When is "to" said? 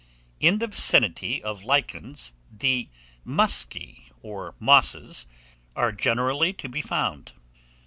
6.53-6.67